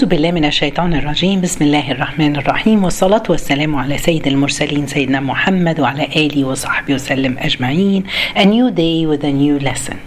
[0.00, 5.20] أعوذ بالله من الشيطان الرجيم بسم الله الرحمن الرحيم والصلاة والسلام على سيد المرسلين سيدنا
[5.20, 8.04] محمد وعلى آله وصحبه وسلم أجمعين
[8.36, 9.98] A new day with a new lesson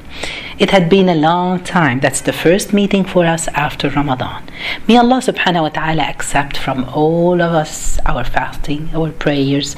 [0.59, 1.99] It had been a long time.
[1.99, 4.41] That's the first meeting for us after Ramadan.
[4.87, 9.75] May Allah subhanahu wa ta'ala accept from all of us our fasting, our prayers,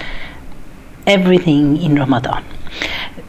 [1.08, 2.44] everything in Ramadan.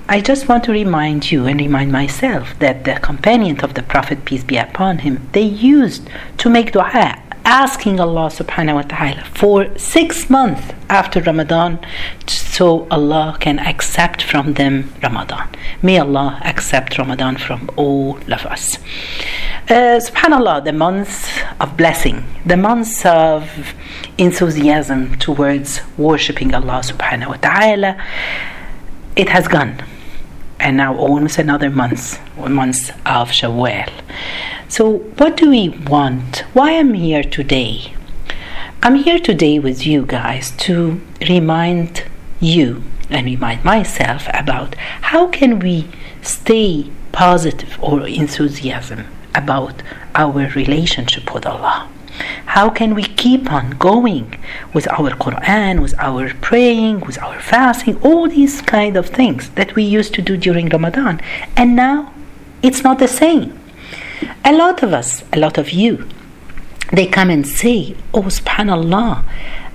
[0.09, 4.25] I just want to remind you and remind myself that the companions of the Prophet,
[4.25, 6.09] peace be upon him, they used
[6.39, 11.79] to make dua, asking Allah subhanahu wa ta'ala for six months after Ramadan
[12.27, 15.49] so Allah can accept from them Ramadan.
[15.83, 18.79] May Allah accept Ramadan from all of us.
[19.69, 21.30] Uh, subhanallah, the months
[21.61, 23.74] of blessing, the months of
[24.19, 27.97] enthusiasm towards worshipping Allah subhanahu wa ta'ala,
[29.16, 29.82] it has gone
[30.59, 33.90] and now almost another month, months of Shawwal.
[34.68, 36.40] So, what do we want?
[36.52, 37.95] Why I'm here today?
[38.82, 42.04] I'm here today with you guys to remind
[42.40, 44.74] you and remind myself about
[45.12, 45.88] how can we
[46.23, 49.82] stay positive or enthusiasm about
[50.15, 51.88] our relationship with Allah.
[52.46, 54.38] How can we keep on going
[54.73, 59.74] with our Quran, with our praying, with our fasting, all these kind of things that
[59.74, 61.21] we used to do during Ramadan?
[61.56, 62.12] And now
[62.62, 63.59] it's not the same.
[64.44, 66.09] A lot of us, a lot of you,
[66.93, 69.25] they come and say, Oh, subhanAllah,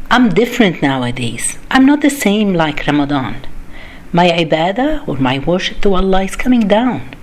[0.10, 1.58] I'm different nowadays.
[1.70, 3.46] I'm not the same like Ramadan.
[4.12, 7.14] My ibadah or my worship to Allah is coming down.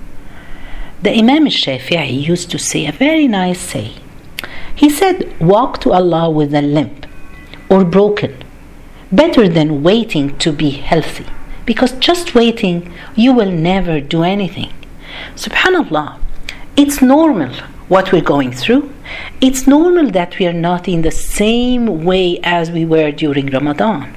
[1.02, 3.94] The Imam al-Shafi'i used to say a very nice say.
[4.76, 7.06] He said, Walk to Allah with a limp
[7.70, 8.36] or broken,
[9.10, 11.26] better than waiting to be healthy.
[11.64, 14.72] Because just waiting, you will never do anything.
[15.34, 16.18] Subhanallah,
[16.76, 17.52] it's normal
[17.88, 18.92] what we're going through.
[19.40, 24.12] It's normal that we are not in the same way as we were during Ramadan.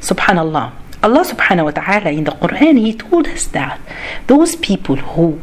[0.00, 0.72] Subhanallah.
[1.00, 3.80] Allah subhanahu wa ta'ala in the Quran, He told us that
[4.26, 5.40] those people who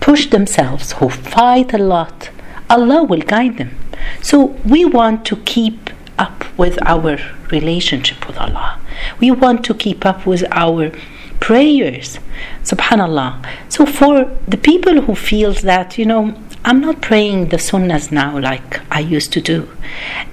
[0.00, 2.28] push themselves, who fight a lot,
[2.74, 3.70] Allah will guide them.
[4.22, 4.36] So
[4.72, 7.18] we want to keep up with our
[7.50, 8.78] relationship with Allah.
[9.20, 10.92] We want to keep up with our
[11.40, 12.18] prayers.
[12.62, 13.30] Subhanallah.
[13.68, 14.14] So for
[14.48, 16.22] the people who feels that, you know,
[16.64, 19.68] I'm not praying the sunnahs now like I used to do.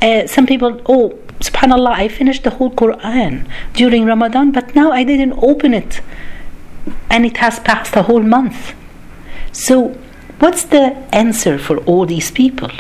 [0.02, 3.34] Uh, some people, oh, subhanallah, I finished the whole Quran
[3.74, 6.02] during Ramadan, but now I didn't open it.
[7.10, 8.74] And it has passed a whole month.
[9.52, 9.98] So
[10.42, 12.72] What's the answer for all these people?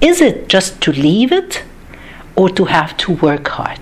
[0.00, 1.64] Is it just to leave it
[2.36, 3.80] or to have to work hard?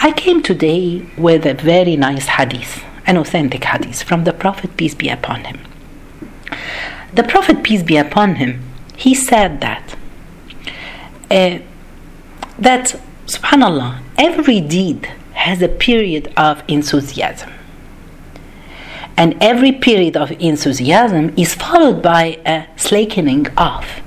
[0.00, 4.94] I came today with a very nice hadith, an authentic hadith from the Prophet, peace
[4.94, 5.58] be upon him.
[7.12, 8.62] The Prophet, peace be upon him,
[8.96, 9.94] he said that,
[11.30, 11.58] uh,
[12.58, 15.04] that, subhanAllah, every deed
[15.34, 17.52] has a period of enthusiasm
[19.16, 24.00] and every period of enthusiasm is followed by a slackening off.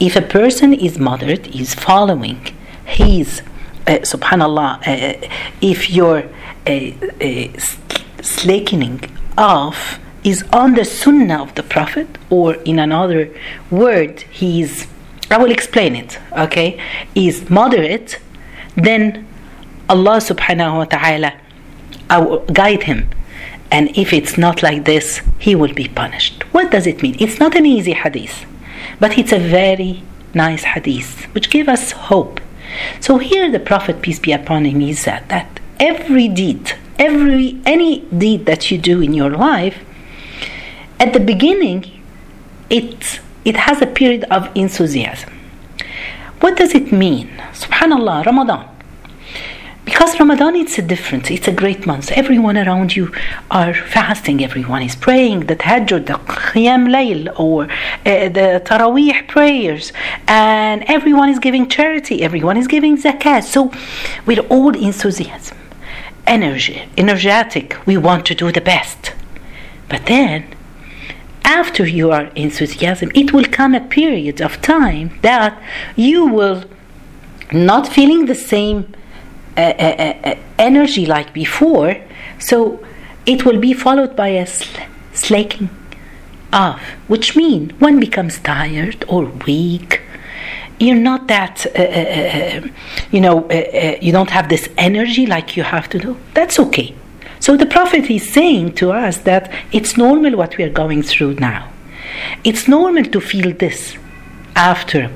[0.00, 2.40] If a person is moderate, is following
[2.84, 3.42] his,
[3.86, 5.28] uh, subhanallah, uh,
[5.60, 6.24] if your
[6.66, 7.58] uh, uh,
[8.22, 9.00] slackening
[9.36, 13.30] off is on the sunnah of the Prophet, or in another
[13.70, 14.86] word, he is,
[15.30, 16.80] I will explain it, okay,
[17.14, 18.18] is moderate,
[18.76, 19.26] then
[19.88, 21.34] Allah subhanahu wa ta'ala
[22.10, 23.08] will guide him
[23.70, 26.42] and if it's not like this, he will be punished.
[26.54, 27.16] What does it mean?
[27.18, 28.46] It's not an easy hadith,
[28.98, 30.02] but it's a very
[30.34, 32.40] nice hadith which gives us hope.
[33.00, 38.00] So here the Prophet, peace be upon him, he said that every deed, every any
[38.06, 39.78] deed that you do in your life,
[40.98, 42.02] at the beginning,
[42.70, 45.32] it it has a period of enthusiasm.
[46.40, 47.28] What does it mean?
[47.52, 48.77] Subhanallah, Ramadan
[49.88, 52.12] because Ramadan it's a different, it's a great month.
[52.12, 53.10] Everyone around you
[53.50, 56.18] are fasting, everyone is praying the tahajjud, the
[56.48, 59.94] qiyam layl, or uh, the taraweeh prayers,
[60.26, 63.44] and everyone is giving charity, everyone is giving zakat.
[63.44, 63.72] So,
[64.26, 65.56] with all enthusiasm,
[66.26, 69.14] energy, energetic, we want to do the best.
[69.88, 70.54] But then,
[71.44, 75.58] after your enthusiasm, it will come a period of time that
[75.96, 76.64] you will
[77.50, 78.94] not feeling the same
[79.60, 81.96] uh, energy like before,
[82.38, 82.84] so
[83.26, 84.80] it will be followed by a sl-
[85.12, 85.68] slaking
[86.52, 90.00] off, which means one becomes tired or weak.
[90.80, 92.68] You're not that, uh, uh,
[93.10, 93.50] you know,
[94.00, 96.16] you don't have this energy like you have to do.
[96.34, 96.94] That's okay.
[97.40, 101.34] So the Prophet is saying to us that it's normal what we are going through
[101.34, 101.68] now.
[102.44, 103.96] It's normal to feel this
[104.54, 105.10] after.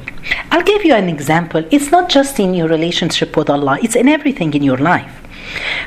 [0.51, 1.65] I'll give you an example.
[1.71, 5.13] It's not just in your relationship with Allah, it's in everything in your life.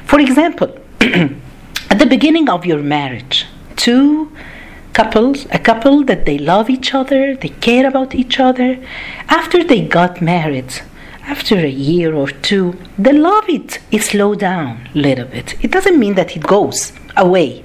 [0.06, 3.46] For example, at the beginning of your marriage,
[3.76, 4.32] two
[4.94, 8.80] couples, a couple that they love each other, they care about each other,
[9.28, 10.72] after they got married,
[11.24, 15.56] after a year or two, the love it it slow down a little bit.
[15.64, 17.64] It doesn't mean that it goes away.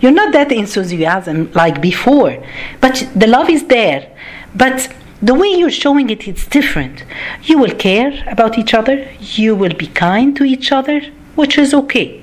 [0.00, 2.42] You're not that enthusiasm like before,
[2.80, 4.08] but the love is there.
[4.54, 7.04] But the way you're showing it, it is different.
[7.44, 9.08] You will care about each other.
[9.20, 11.00] You will be kind to each other,
[11.36, 12.20] which is okay.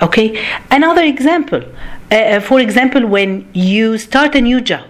[0.00, 0.28] Okay.
[0.70, 1.62] Another example.
[2.10, 4.86] Uh, uh for example, when you start a new job,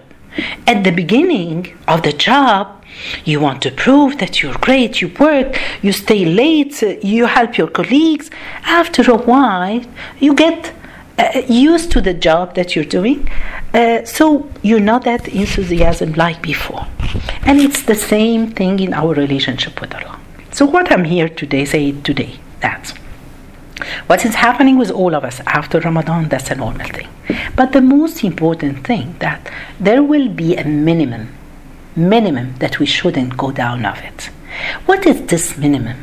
[0.65, 2.83] at the beginning of the job,
[3.25, 7.67] you want to prove that you're great, you work, you stay late, you help your
[7.67, 8.29] colleagues.
[8.63, 9.81] After a while,
[10.19, 10.73] you get
[11.17, 13.29] uh, used to the job that you're doing,
[13.73, 16.87] uh, so you're not that enthusiasm like before.
[17.43, 20.19] And it's the same thing in our relationship with Allah.
[20.51, 22.93] So what I'm here today say today that
[24.07, 27.09] what is happening with all of us after Ramadan that's a normal thing.
[27.55, 31.37] But the most important thing that there will be a minimum
[31.95, 34.29] minimum that we shouldn't go down of it.
[34.85, 35.97] What is this minimum?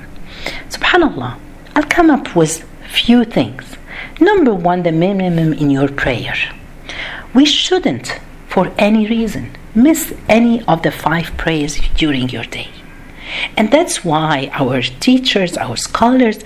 [0.69, 1.39] Subhanallah,
[1.75, 3.77] I'll come up with few things.
[4.21, 6.35] Number one, the minimum in your prayer.
[7.35, 12.69] We shouldn't, for any reason, miss any of the five prayers during your day.
[13.57, 16.39] And that's why our teachers, our scholars,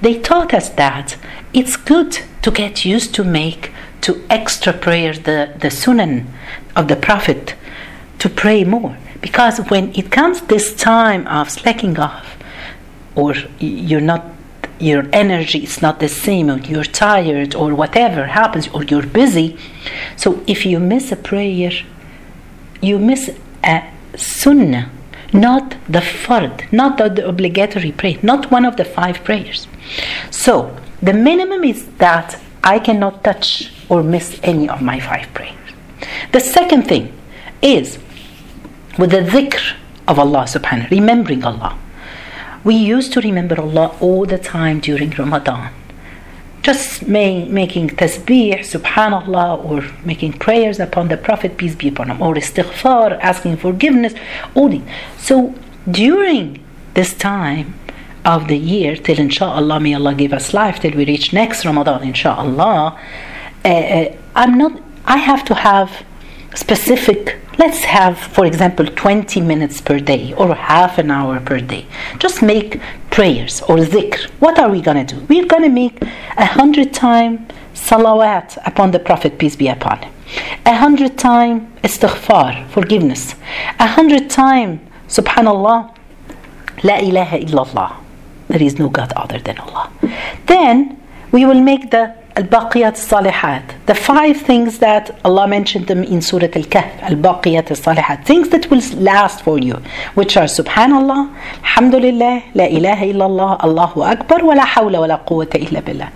[0.00, 1.16] they taught us that
[1.52, 3.70] it's good to get used to make
[4.00, 6.26] to extra prayers the, the sunan
[6.74, 7.54] of the Prophet
[8.18, 8.96] to pray more.
[9.20, 12.36] Because when it comes this time of slacking off,
[13.14, 14.24] or you're not,
[14.82, 19.56] your energy is not the same, or you're tired, or whatever happens, or you're busy.
[20.16, 21.72] So if you miss a prayer,
[22.80, 23.30] you miss
[23.62, 23.84] a
[24.16, 24.90] sunnah,
[25.32, 29.68] not the fard, not the, obligatory prayer, not one of the five prayers.
[30.30, 35.56] So the minimum is that I cannot touch or miss any of my five prayers.
[36.32, 37.12] The second thing
[37.60, 37.98] is
[38.98, 39.76] with the dhikr
[40.08, 41.78] of Allah subhanahu remembering Allah.
[42.64, 45.72] We used to remember Allah all the time during Ramadan.
[46.62, 52.22] Just may, making tasbih, subhanallah, or making prayers upon the Prophet, peace be upon him,
[52.22, 54.14] or istighfar, asking forgiveness,
[54.54, 54.82] all these.
[55.18, 55.54] So
[55.90, 56.64] during
[56.94, 57.74] this time
[58.24, 62.04] of the year, till inshallah, may Allah give us life till we reach next Ramadan,
[62.04, 62.96] inshallah,
[63.64, 64.04] uh,
[64.36, 66.04] I'm not, I have to have
[66.54, 71.86] specific let's have for example 20 minutes per day or half an hour per day.
[72.18, 74.24] Just make prayers or zikr.
[74.40, 75.20] what are we going to do?
[75.28, 76.00] We're going to make
[76.36, 80.12] a hundred time salawat upon the prophet peace be upon him.
[80.64, 83.34] A hundred time istighfar forgiveness.
[83.78, 85.94] A hundred time subhanallah
[86.84, 87.96] la ilaha illallah.
[88.48, 89.92] There is no god other than allah.
[90.46, 91.00] Then
[91.32, 97.68] we will make the The five things that Allah mentioned them in Surah Al-Kahf, Al-Baqiyat
[97.68, 99.74] Salihat, things that will last for you,
[100.14, 105.60] which are Subhanallah, Alhamdulillah, La ilaha illallah, Allahu Akbar, wa la hawla wa la quwwata
[105.60, 106.10] illa billah.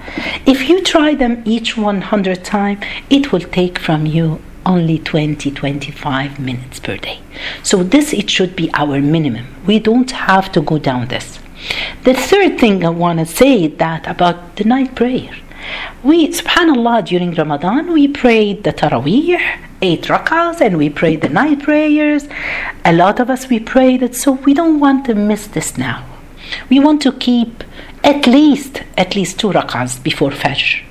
[0.46, 6.40] If you try them each 100 times, it will take from you only 20 25
[6.40, 7.20] minutes per day.
[7.62, 9.46] So this it should be our minimum.
[9.66, 11.38] We don't have to go down this.
[12.04, 15.30] The third thing I want to say that about the night prayer
[16.02, 19.40] we, subhanAllah, during Ramadan, we prayed the Taraweeh,
[19.82, 22.28] eight rak'ahs, and we prayed the night prayers.
[22.84, 26.04] A lot of us, we prayed it, so we don't want to miss this now.
[26.70, 27.64] We want to keep
[28.04, 30.84] at least, at least two rak'ahs before Fajr.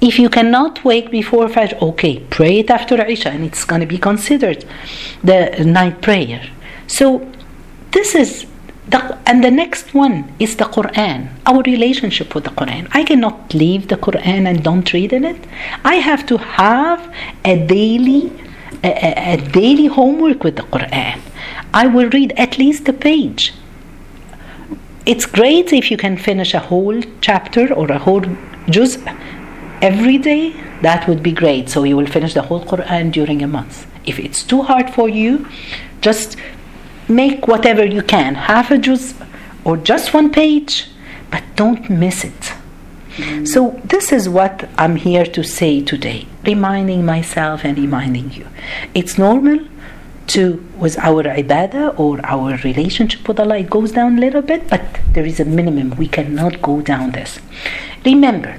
[0.00, 3.86] If you cannot wake before Fajr, okay, pray it after Isha, and it's going to
[3.86, 4.64] be considered
[5.22, 6.42] the night prayer.
[6.88, 7.30] So,
[7.92, 8.46] this is
[8.88, 12.88] the, and the next one is the Quran, our relationship with the Quran.
[12.92, 15.36] I cannot leave the Quran and don't read in it.
[15.84, 18.32] I have to have a daily,
[18.82, 21.20] a, a daily homework with the Quran.
[21.72, 23.54] I will read at least a page.
[25.06, 28.24] It's great if you can finish a whole chapter or a whole
[28.68, 28.98] juz
[29.80, 30.54] every day.
[30.82, 31.68] That would be great.
[31.68, 33.86] So you will finish the whole Quran during a month.
[34.04, 35.46] If it's too hard for you,
[36.00, 36.36] just
[37.14, 39.14] make whatever you can, half a juz
[39.64, 40.88] or just one page,
[41.30, 42.52] but don't miss it.
[43.16, 43.46] Mm.
[43.46, 48.46] So, this is what I'm here to say today, reminding myself and reminding you.
[48.94, 49.60] It's normal
[50.28, 54.68] to, with our ibadah or our relationship with Allah, it goes down a little bit,
[54.68, 55.90] but there is a minimum.
[55.96, 57.38] We cannot go down this.
[58.04, 58.58] Remember,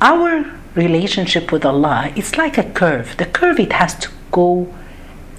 [0.00, 3.16] our relationship with Allah is like a curve.
[3.16, 4.74] The curve, it has to go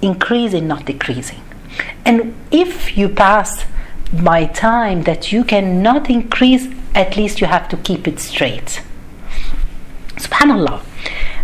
[0.00, 1.42] increasing, not decreasing.
[2.08, 3.66] And if you pass
[4.10, 8.80] by time that you cannot increase, at least you have to keep it straight.
[10.16, 10.80] Subhanallah.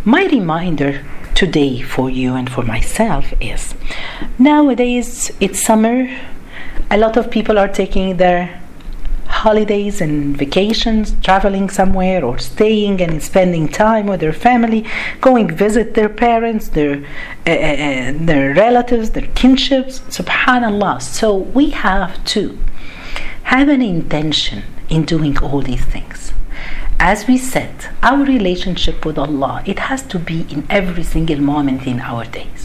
[0.06, 1.04] My reminder
[1.34, 3.74] today for you and for myself is
[4.38, 6.08] nowadays it's summer.
[6.90, 8.58] A lot of people are taking their
[9.46, 14.82] holidays and vacations, traveling somewhere or staying and spending time with their family,
[15.20, 16.94] going visit their parents, their
[17.52, 19.94] uh, their relatives, their kinships.
[20.18, 20.94] Subhanallah.
[21.20, 21.26] So
[21.58, 22.42] we have to
[23.54, 26.32] have an intention in doing all these things.
[26.98, 31.86] As we said, our relationship with Allah, it has to be in every single moment
[31.92, 32.62] in our days.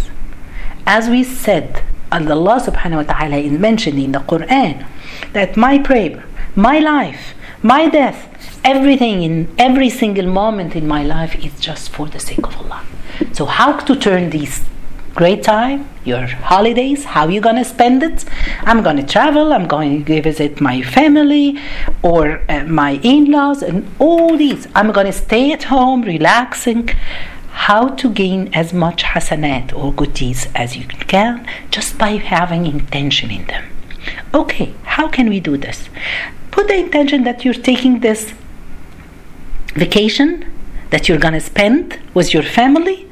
[0.86, 4.86] As we said, and Allah subhanahu wa ta'ala is mentioned in the Quran
[5.34, 6.24] that my prayer,
[6.56, 12.08] my life, my death, everything in every single moment in my life is just for
[12.08, 12.84] the sake of Allah.
[13.34, 14.64] So how to turn these
[15.16, 18.26] great time, your holidays, how you gonna spend it?
[18.62, 21.60] I'm gonna travel, I'm going to visit my family
[22.02, 24.68] or uh, my in-laws and all these.
[24.76, 26.90] I'm gonna stay at home relaxing
[27.52, 32.66] how to gain as much hasanat or good deeds as you can just by having
[32.66, 33.66] intention in them.
[34.34, 35.90] Okay, how can we do this?
[36.52, 38.34] Put the intention that you're taking this
[39.76, 40.46] vacation
[40.90, 43.08] that you're going to spend with your family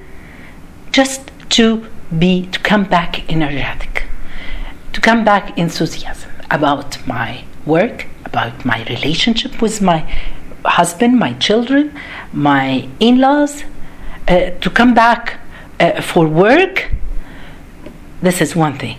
[0.91, 1.85] just to
[2.17, 4.03] be to come back energetic
[4.93, 9.99] to come back enthusiasm about my work about my relationship with my
[10.65, 11.93] husband my children
[12.33, 13.63] my in-laws
[14.27, 15.39] uh, to come back
[15.79, 16.89] uh, for work
[18.21, 18.97] this is one thing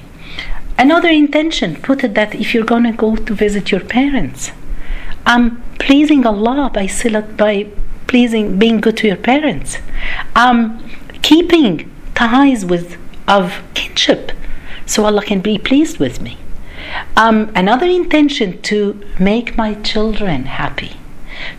[0.79, 4.51] another intention put it that if you're going to go to visit your parents
[5.27, 6.87] i'm pleasing allah by
[7.37, 7.67] by
[8.07, 9.79] pleasing being good to your parents
[10.35, 10.79] i'm
[11.23, 14.33] keeping ties with of kinship
[14.87, 16.39] so allah can be pleased with me
[17.17, 20.93] um, another intention to make my children happy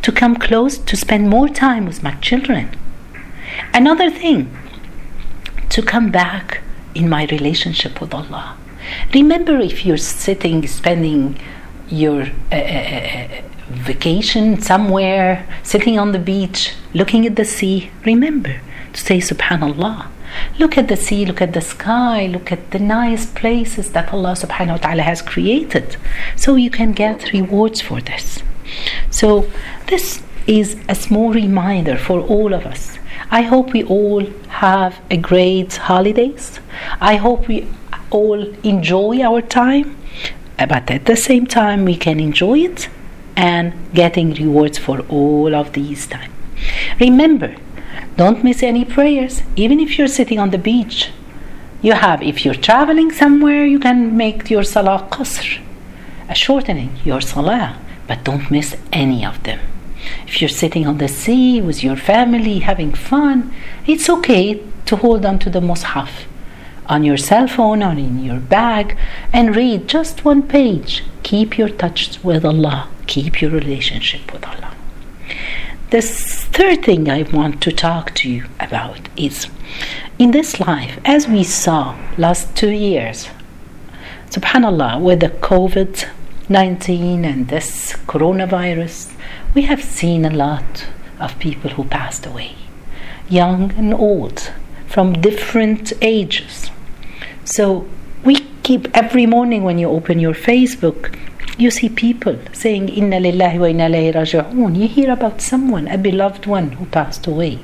[0.01, 2.69] to come close to spend more time with my children
[3.73, 4.55] Another thing,
[5.69, 6.61] to come back
[6.95, 8.57] in my relationship with Allah.
[9.13, 11.39] Remember, if you're sitting, spending
[11.89, 13.27] your uh, uh, uh,
[13.69, 18.61] vacation somewhere, sitting on the beach, looking at the sea, remember
[18.93, 20.07] to say Subhanallah.
[20.59, 24.33] Look at the sea, look at the sky, look at the nice places that Allah
[24.33, 25.97] subhanahu wa ta'ala has created.
[26.35, 28.43] So you can get rewards for this.
[29.09, 29.49] So
[29.87, 32.99] this is a small reminder for all of us
[33.31, 36.59] I hope we all have a great holidays.
[36.99, 37.67] I hope we
[38.11, 39.95] all enjoy our time,
[40.57, 42.89] but at the same time we can enjoy it
[43.35, 46.31] and getting rewards for all of these time.
[46.99, 47.55] Remember,
[48.17, 51.11] don't miss any prayers, even if you're sitting on the beach.
[51.81, 55.61] You have, if you're traveling somewhere, you can make your salah qasr,
[56.27, 59.59] a shortening your salah, but don't miss any of them.
[60.27, 63.53] If you're sitting on the sea with your family having fun,
[63.87, 66.09] it's okay to hold on to the mushaf
[66.89, 68.97] on your cell phone or in your bag
[69.31, 71.03] and read just one page.
[71.23, 74.75] Keep your touch with Allah, keep your relationship with Allah.
[75.91, 79.47] The third thing I want to talk to you about is
[80.17, 83.29] in this life, as we saw last two years,
[84.29, 86.09] subhanallah, with the COVID
[86.49, 89.13] 19 and this coronavirus,
[89.53, 90.87] we have seen a lot
[91.19, 92.55] of people who passed away,
[93.29, 94.51] young and old,
[94.87, 96.71] from different ages.
[97.49, 97.87] So
[98.23, 101.17] we keep every morning when you open your Facebook,
[101.57, 104.77] you see people saying Inna lillahi wa inna ilayhi raji'un.
[104.77, 107.57] You hear about someone, a beloved one who passed away,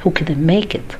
[0.00, 0.96] who couldn't make it.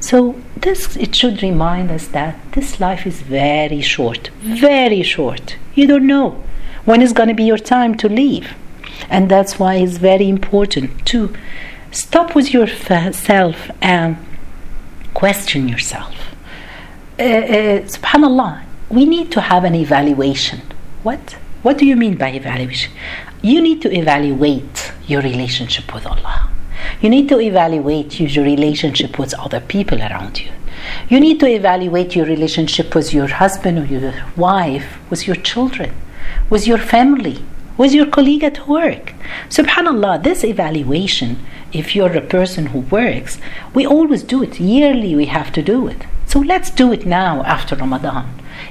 [0.00, 5.54] So this it should remind us that this life is very short, very short.
[5.76, 6.42] You don't know
[6.86, 8.52] when is going to be your time to leave.
[9.08, 11.32] And that's why it's very important to
[11.92, 14.16] stop with yourself and
[15.14, 16.29] question yourself.
[17.20, 20.62] Uh, uh, Subhanallah, we need to have an evaluation.
[21.02, 21.36] What?
[21.60, 22.92] What do you mean by evaluation?
[23.42, 26.48] You need to evaluate your relationship with Allah.
[27.02, 30.50] You need to evaluate your relationship with other people around you.
[31.10, 35.92] You need to evaluate your relationship with your husband or your wife, with your children,
[36.48, 37.44] with your family,
[37.76, 39.12] with your colleague at work.
[39.50, 43.36] Subhanallah, this evaluation, if you're a person who works,
[43.74, 44.58] we always do it.
[44.58, 46.06] Yearly, we have to do it.
[46.30, 48.24] So let's do it now after Ramadan.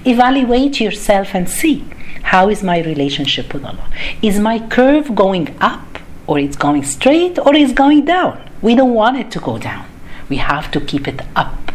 [0.06, 1.84] Evaluate yourself and see
[2.24, 3.92] how is my relationship with Allah?
[4.22, 8.50] Is my curve going up or it's going straight or it's going down?
[8.62, 9.86] We don't want it to go down.
[10.30, 11.74] We have to keep it up.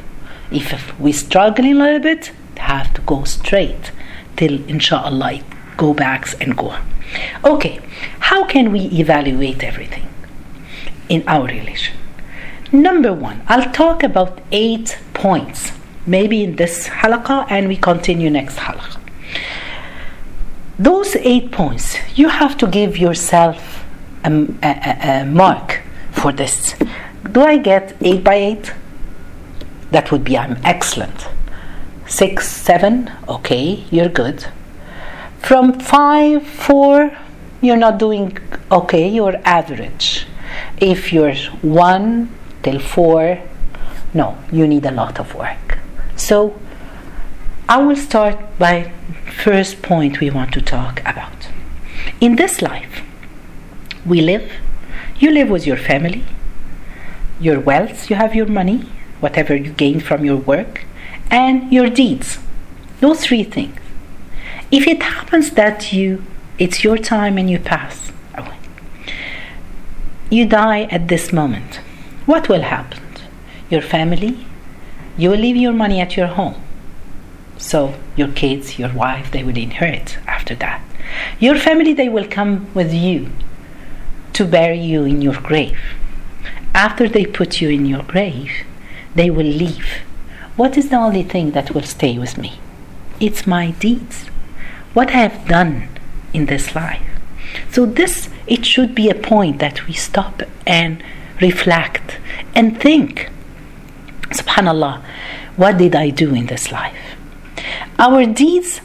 [0.50, 3.93] If we're struggling a little bit, have to go straight
[4.37, 5.45] till inshallah it
[5.76, 6.79] go back and go.
[7.45, 7.79] Okay,
[8.21, 10.09] how can we evaluate everything
[11.11, 11.95] in our relation?
[12.75, 15.71] Number one, I'll talk about eight points,
[16.09, 18.99] maybe in this halaqa, and we continue next halaqa.
[20.76, 23.85] Those eight points, you have to give yourself
[24.25, 26.75] a, a, a mark for this.
[27.31, 28.75] Do I get eight by eight?
[29.93, 31.28] That would be I'm excellent.
[32.09, 34.47] Six, seven, okay, you're good.
[35.38, 37.16] From five, four,
[37.61, 38.37] you're not doing
[38.73, 40.26] okay, you're average.
[40.78, 42.31] If you're one
[42.64, 43.40] till four,
[44.12, 45.78] no, you need a lot of work.
[46.16, 46.59] So
[47.68, 48.92] I will start by
[49.44, 51.49] first point we want to talk about.
[52.21, 53.02] In this life,
[54.04, 54.50] we live,
[55.18, 56.25] you live with your family,
[57.40, 58.87] your wealth, you have your money,
[59.21, 60.85] whatever you gain from your work,
[61.30, 62.38] and your deeds.
[63.00, 63.78] Those three things.
[64.71, 66.25] If it happens that you
[66.59, 68.56] it's your time and you pass away.
[70.30, 71.80] You die at this moment.
[72.26, 73.02] What will happen?
[73.71, 74.47] Your family,
[75.16, 76.61] you will leave your money at your home.
[77.59, 80.83] So your kids, your wife, they will inherit after that.
[81.38, 83.31] Your family, they will come with you
[84.33, 85.78] to bury you in your grave.
[86.75, 88.50] After they put you in your grave,
[89.14, 90.02] they will leave.
[90.57, 92.59] What is the only thing that will stay with me?
[93.21, 94.26] It's my deeds.
[94.93, 95.88] What I have done
[96.33, 97.02] in this life.
[97.71, 101.02] So this it should be a point that we stop and
[101.41, 102.19] reflect
[102.55, 103.31] and think.
[104.31, 105.03] Subhanallah,
[105.57, 107.17] what did I do in this life?
[107.99, 108.81] Our deeds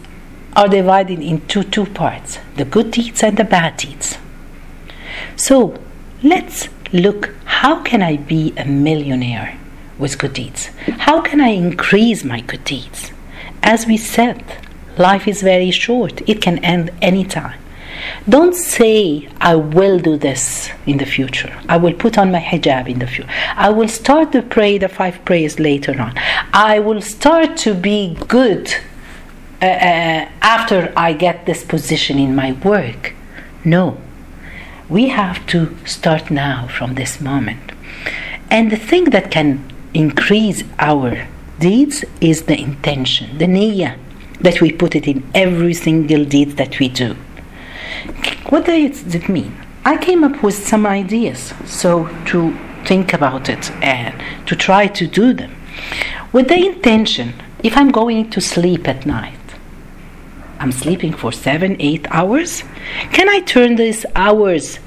[0.56, 4.18] are divided into two parts the good deeds and the bad deeds.
[5.36, 5.80] So
[6.22, 9.58] let's look how can I be a millionaire
[9.98, 10.68] with good deeds?
[11.08, 13.12] How can I increase my good deeds?
[13.62, 14.44] As we said,
[14.98, 17.60] life is very short, it can end anytime.
[18.28, 21.54] Don't say, I will do this in the future.
[21.68, 23.30] I will put on my hijab in the future.
[23.56, 26.14] I will start to pray the five prayers later on.
[26.54, 28.74] I will start to be good
[29.62, 33.14] uh, uh, after I get this position in my work.
[33.66, 33.98] No.
[34.88, 37.72] We have to start now from this moment.
[38.50, 41.28] And the thing that can increase our
[41.60, 43.98] deeds is the intention, the niyyah,
[44.42, 47.16] that we put it in every single deed that we do.
[48.50, 49.56] What does it mean?
[49.86, 54.14] I came up with some ideas, so to think about it and
[54.48, 55.56] to try to do them
[56.32, 59.36] with the intention if I'm going to sleep at night,
[60.60, 62.64] I'm sleeping for seven, eight hours.
[63.12, 64.80] Can I turn these hours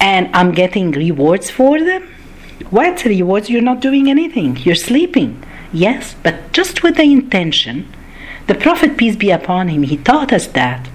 [0.00, 2.08] and I'm getting rewards for them?
[2.70, 3.50] What rewards?
[3.50, 4.56] You're not doing anything.
[4.58, 5.42] You're sleeping.
[5.72, 7.92] Yes, but just with the intention.
[8.46, 10.88] The Prophet, peace be upon him, he taught us that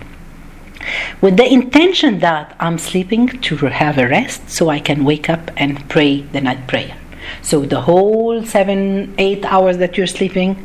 [1.21, 5.52] with the intention that I'm sleeping to have a rest so I can wake up
[5.58, 6.95] and pray the night prayer.
[7.41, 10.63] So the whole seven, eight hours that you're sleeping,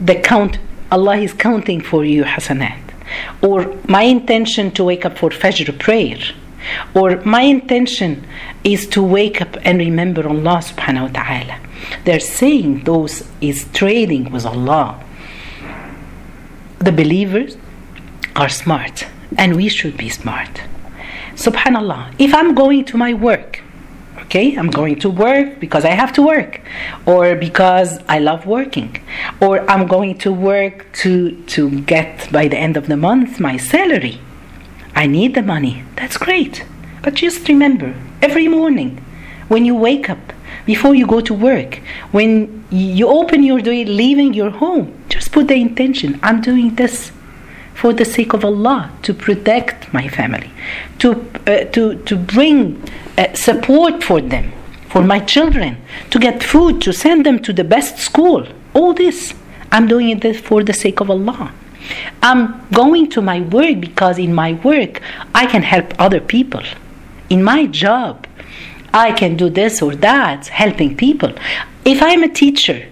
[0.00, 0.58] the count,
[0.90, 2.80] Allah is counting for you hasanat.
[3.42, 6.18] Or my intention to wake up for Fajr prayer.
[6.94, 8.26] Or my intention
[8.64, 11.60] is to wake up and remember Allah subhanahu wa ta'ala.
[12.04, 15.02] They're saying those is trading with Allah.
[16.78, 17.56] The believers
[18.36, 19.06] are smart
[19.38, 20.62] and we should be smart.
[21.34, 23.62] Subhanallah, if I'm going to my work,
[24.18, 26.60] okay, I'm going to work because I have to work,
[27.06, 28.98] or because I love working,
[29.40, 33.56] or I'm going to work to, to get by the end of the month my
[33.56, 34.20] salary.
[34.94, 35.84] I need the money.
[35.96, 36.64] That's great.
[37.02, 39.02] But just remember, every morning
[39.48, 40.32] when you wake up,
[40.64, 41.80] before you go to work,
[42.12, 47.10] when you open your door, leaving your home, just put the intention I'm doing this
[47.82, 50.52] for the sake of Allah, to protect my family,
[51.00, 51.08] to,
[51.48, 52.80] uh, to, to bring
[53.18, 54.52] uh, support for them,
[54.88, 55.76] for my children,
[56.10, 58.46] to get food, to send them to the best school.
[58.72, 59.34] All this,
[59.72, 61.52] I'm doing it for the sake of Allah.
[62.22, 65.02] I'm going to my work because in my work
[65.34, 66.62] I can help other people.
[67.30, 68.28] In my job,
[68.94, 71.32] I can do this or that, helping people.
[71.84, 72.86] If I'm a teacher,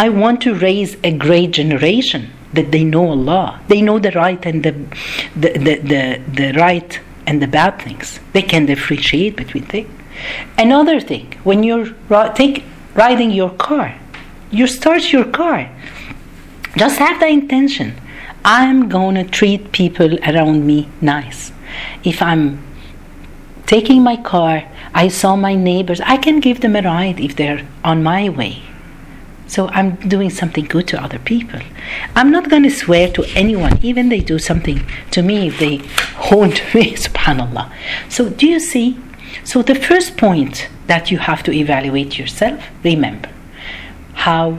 [0.00, 3.60] I want to raise a great generation that they know Allah.
[3.68, 4.72] They know the right and the,
[5.34, 8.20] the, the, the, the right and the bad things.
[8.32, 9.90] They can differentiate between things.
[10.58, 11.94] Another thing, when you're
[12.34, 13.94] take, riding your car,
[14.50, 15.70] you start your car.
[16.76, 17.94] Just have the intention.
[18.44, 21.52] I'm to treat people around me nice.
[22.04, 22.62] If I'm
[23.66, 27.66] taking my car, I saw my neighbors, I can give them a ride if they're
[27.84, 28.62] on my way.
[29.46, 31.60] So I'm doing something good to other people.
[32.14, 35.76] I'm not going to swear to anyone, even they do something to me, they
[36.16, 37.70] haunt me, subhanAllah.
[38.08, 38.98] So do you see?
[39.44, 43.28] So the first point that you have to evaluate yourself, remember,
[44.14, 44.58] how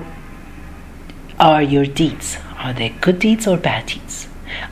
[1.39, 2.37] are your deeds?
[2.57, 4.27] Are they good deeds or bad deeds?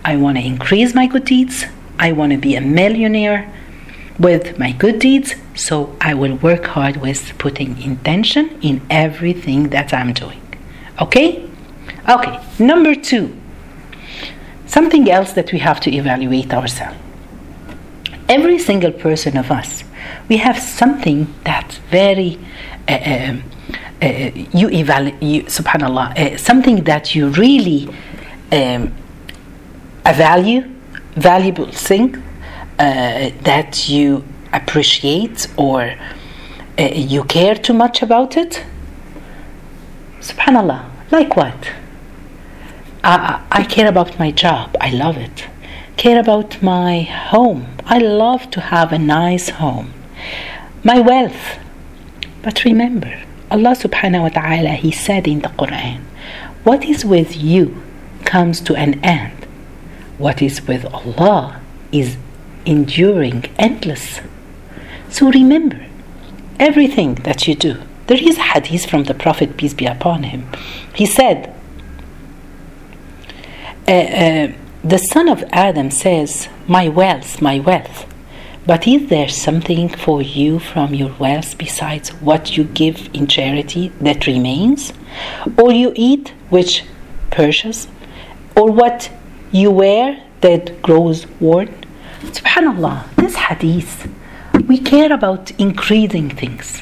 [0.05, 1.65] I want to increase my good deeds.
[1.99, 3.51] I want to be a millionaire
[4.19, 5.35] with my good deeds.
[5.61, 10.41] So I will work hard with putting intention in everything that I'm doing.
[10.99, 11.47] Okay?
[12.09, 13.37] Okay, number two.
[14.65, 16.97] Something else that we have to evaluate ourselves.
[18.27, 19.83] Every single person of us,
[20.29, 22.39] we have something that's very
[22.87, 23.35] uh, uh,
[24.01, 27.87] uh, you evaluate, subhanallah, uh, something that you really
[28.51, 28.91] um,
[30.05, 30.61] a value,
[31.15, 32.15] valuable thing
[32.79, 35.95] uh, that you appreciate or
[36.77, 38.63] uh, you care too much about it?
[40.19, 41.71] Subhanallah, like what?
[43.03, 45.47] I, I care about my job, I love it.
[45.97, 49.93] Care about my home, I love to have a nice home.
[50.83, 51.59] My wealth.
[52.41, 56.01] But remember, Allah subhanahu wa ta'ala, He said in the Quran,
[56.63, 57.81] what is with you
[58.23, 59.45] comes to an end.
[60.17, 61.59] What is with Allah
[61.91, 62.17] is
[62.65, 64.21] enduring, endless.
[65.11, 65.85] So remember,
[66.59, 67.81] everything that you do.
[68.07, 70.47] There is a hadith from the Prophet, peace be upon him.
[70.95, 71.53] He said,
[73.87, 78.07] uh, uh, The son of Adam says, My wealth, my wealth.
[78.65, 83.91] But is there something for you from your wealth besides what you give in charity
[83.99, 84.93] that remains?
[85.57, 86.83] Or you eat which
[87.31, 87.87] perishes?
[88.55, 89.11] Or what
[89.51, 91.69] you wear that grows worn?
[92.21, 94.07] Subhanallah, this hadith,
[94.71, 96.81] we care about increasing things.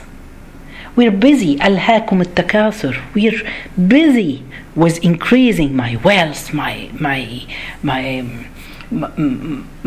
[0.96, 3.42] We're busy, alhaakum al We're
[3.88, 4.44] busy
[4.76, 6.76] with increasing my wealth, my
[7.08, 7.22] my
[7.82, 8.24] my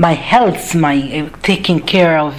[0.06, 2.34] my health, my uh, taking care of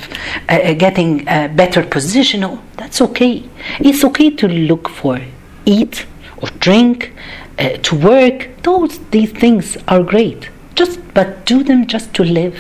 [0.50, 3.36] uh, uh, getting a better position, oh, that's okay.
[3.80, 5.22] It's okay to look for
[5.66, 6.06] eat
[6.42, 7.14] or drink,
[7.58, 8.38] uh, to work.
[8.64, 10.50] Those these things are great.
[10.76, 12.58] Just but do them just to live.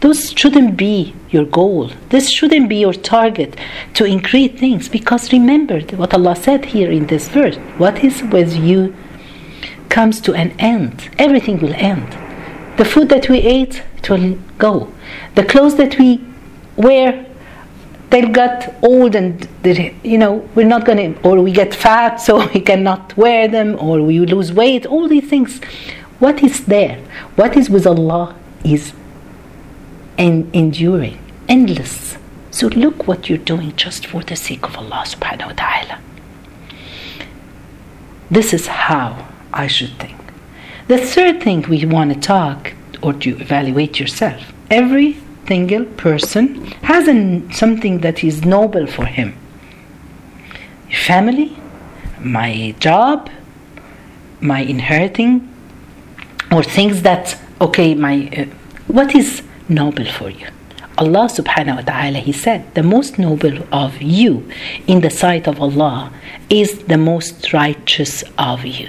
[0.00, 1.90] Those shouldn't be your goal.
[2.10, 3.56] This shouldn't be your target
[3.94, 7.56] to increase things because remember what Allah said here in this verse.
[7.78, 8.94] What is with you
[9.88, 11.10] comes to an end.
[11.18, 12.16] Everything will end
[12.78, 14.92] the food that we ate, it will go.
[15.34, 16.24] The clothes that we
[16.76, 17.26] wear,
[18.08, 19.46] they'll get old and
[20.02, 23.76] you know we're not going to, or we get fat so we cannot wear them,
[23.80, 24.86] or we lose weight.
[24.86, 25.60] All these things.
[26.20, 26.98] What is there?
[27.36, 28.34] What is with Allah
[28.64, 28.92] is
[30.18, 32.18] en- enduring, endless.
[32.50, 36.00] So look what you're doing just for the sake of Allah subhanahu wa ta'ala.
[38.30, 40.18] This is how I should think.
[40.88, 44.52] The third thing we want to talk or to evaluate yourself.
[44.70, 49.34] Every single person has an, something that is noble for him.
[50.90, 51.56] Family,
[52.20, 53.30] my job,
[54.40, 55.48] my inheriting,
[56.50, 58.44] or things that okay, my uh,
[58.86, 60.48] what is noble for you?
[60.98, 64.48] Allah subhanahu wa ta'ala, He said, the most noble of you
[64.86, 66.12] in the sight of Allah
[66.50, 68.88] is the most righteous of you.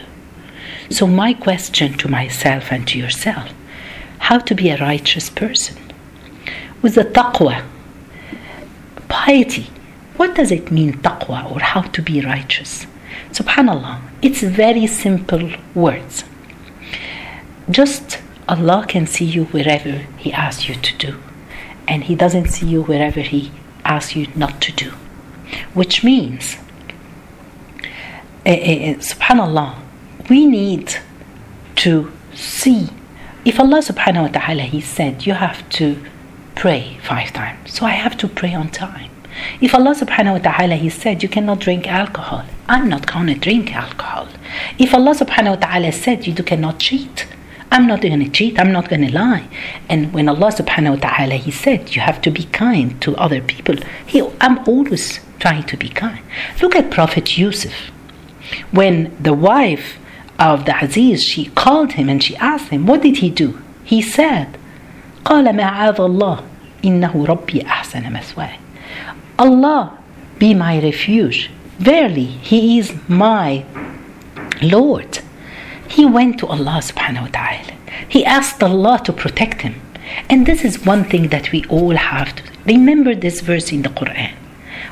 [0.89, 3.53] So, my question to myself and to yourself
[4.19, 5.77] how to be a righteous person
[6.81, 7.63] with the taqwa,
[9.07, 9.67] piety.
[10.17, 12.85] What does it mean, taqwa, or how to be righteous?
[13.31, 16.23] Subhanallah, it's very simple words.
[17.69, 21.19] Just Allah can see you wherever He asks you to do,
[21.87, 23.51] and He doesn't see you wherever He
[23.85, 24.89] asks you not to do.
[25.75, 26.57] Which means,
[28.45, 29.75] uh, uh, subhanallah,
[30.29, 30.95] we need
[31.77, 32.89] to see.
[33.45, 36.03] If Allah subhanahu wa ta'ala He said you have to
[36.55, 39.11] pray five times, so I have to pray on time.
[39.61, 43.75] If Allah subhanahu wa ta'ala He said you cannot drink alcohol, I'm not gonna drink
[43.75, 44.27] alcohol.
[44.79, 47.27] If Allah subhanahu wa ta'ala said you do cannot cheat,
[47.70, 49.48] I'm not going to cheat, I'm not going to lie.
[49.88, 53.40] And when Allah subhanahu wa ta'ala He said you have to be kind to other
[53.40, 56.20] people, he, I'm always trying to be kind.
[56.62, 57.72] Look at Prophet Yusuf.
[58.70, 59.98] When the wife
[60.38, 63.60] of the Aziz, she called him and she asked him, What did he do?
[63.84, 64.56] He said,
[65.24, 66.44] قال معاذ الله
[66.84, 68.58] إنه ربي أحسن مثواي.
[69.38, 69.98] Allah
[70.38, 71.50] be my refuge.
[71.78, 73.64] Verily, He is my
[74.62, 75.18] Lord.
[75.88, 77.72] He went to Allah subhanahu wa ta'ala.
[78.08, 79.80] He asked Allah to protect him.
[80.28, 83.88] And this is one thing that we all have to remember this verse in the
[83.90, 84.34] Quran.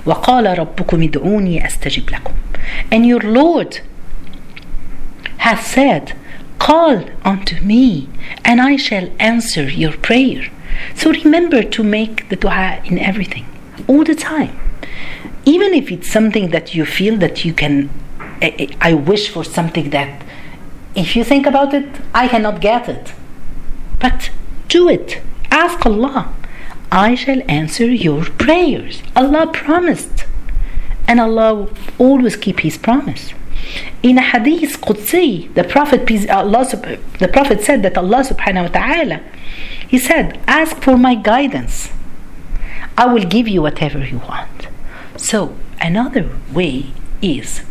[0.07, 2.33] وقال ربكم ادعوني أستجب لكم.
[2.91, 3.81] And your Lord
[5.39, 6.15] has said,
[6.59, 8.09] Call unto me,
[8.45, 10.49] and I shall answer your prayer.
[10.95, 13.47] So remember to make the dua in everything,
[13.89, 14.59] all the time.
[15.45, 17.91] Even if it's something that you feel that you can,
[18.41, 20.23] I, I wish for something that,
[20.98, 23.14] if you think about it, I cannot get it.
[24.00, 24.32] But
[24.68, 25.22] do it.
[25.52, 26.34] Ask Allah.
[26.92, 29.04] I shall answer your prayers.
[29.16, 30.26] Allah promised.
[31.08, 33.34] And Allah always keep his promise.
[34.02, 36.66] In a hadith Qudsi, the Prophet peace, uh, Allah,
[37.20, 39.22] the Prophet said that Allah subhanahu wa ta'ala,
[39.88, 41.90] he said, ask for my guidance.
[42.98, 44.68] I will give you whatever you want.
[45.16, 46.88] So another way
[47.22, 47.62] is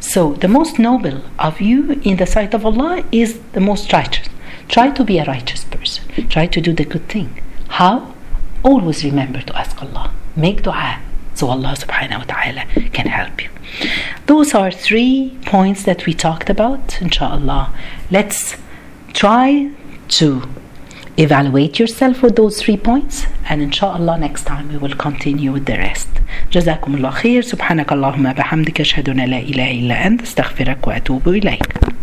[0.00, 4.28] so the most noble of you in the sight of Allah is the most righteous.
[4.68, 6.28] Try to be a righteous person.
[6.28, 7.42] Try to do the good thing.
[7.68, 8.14] How?
[8.62, 10.12] Always remember to ask Allah.
[10.34, 11.00] Make dua
[11.36, 12.64] so Allah subhanahu wa ta'ala
[12.96, 13.50] can help you.
[14.24, 17.74] Those are three points that we talked about, inshallah.
[18.10, 18.56] Let's
[19.12, 19.70] try
[20.08, 20.48] to
[21.18, 25.76] evaluate yourself with those three points and inshallah next time we will continue with the
[25.78, 26.08] rest
[26.52, 31.86] جزاكم الله خير سبحانك اللهم بحمدك أشهد أن لا إله إلا أنت استغفرك وأتوب إليك